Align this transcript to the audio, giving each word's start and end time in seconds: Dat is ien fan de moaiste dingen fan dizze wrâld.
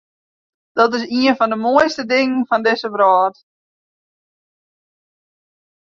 Dat 0.77 0.93
is 0.95 1.07
ien 1.17 1.35
fan 1.37 1.51
de 1.53 1.59
moaiste 1.65 2.03
dingen 2.13 2.47
fan 2.49 2.63
dizze 2.65 2.89
wrâld. 2.93 3.37